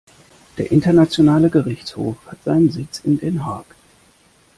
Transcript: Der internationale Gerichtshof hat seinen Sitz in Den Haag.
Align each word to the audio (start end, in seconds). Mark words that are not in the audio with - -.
Der 0.57 0.71
internationale 0.71 1.51
Gerichtshof 1.51 2.17
hat 2.25 2.43
seinen 2.43 2.71
Sitz 2.71 2.97
in 3.03 3.19
Den 3.19 3.45
Haag. 3.45 3.67